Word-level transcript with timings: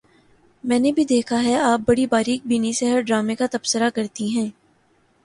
میں 0.63 0.79
نے 0.79 0.91
بھی 0.91 1.03
دیکھا 1.05 1.39
ہے 1.39 1.51
کہ 1.51 1.61
آپ 1.63 1.79
بڑی 1.87 2.05
باریک 2.07 2.47
بینی 2.47 2.71
سے 2.73 2.89
ہر 2.89 3.01
ڈرامے 3.01 3.35
کا 3.35 3.45
تبصرہ 3.51 3.89
کرتی 3.89 4.27
ہیں 4.29 4.49